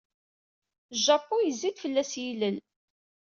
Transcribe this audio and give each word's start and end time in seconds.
Japun 1.03 1.41
yezzi-d 1.45 1.77
fell-as 1.83 2.11
yilel. 2.21 2.57